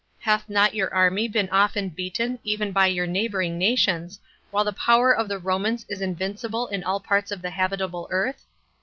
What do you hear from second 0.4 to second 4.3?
not your army been often beaten even by your neighboring nations,